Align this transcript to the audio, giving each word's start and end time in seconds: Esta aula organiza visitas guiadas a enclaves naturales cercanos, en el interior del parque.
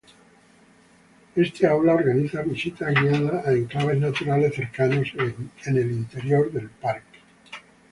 Esta 1.35 1.69
aula 1.69 1.93
organiza 1.93 2.41
visitas 2.47 2.91
guiadas 2.95 3.45
a 3.45 3.51
enclaves 3.53 3.99
naturales 3.99 4.55
cercanos, 4.55 5.13
en 5.19 5.77
el 5.77 5.91
interior 5.91 6.51
del 6.51 6.69
parque. 6.71 7.19